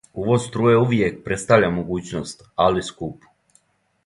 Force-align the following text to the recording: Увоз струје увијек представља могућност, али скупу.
Увоз 0.21 0.45
струје 0.47 0.79
увијек 0.83 1.19
представља 1.29 1.71
могућност, 1.77 2.43
али 2.67 2.87
скупу. 2.89 3.33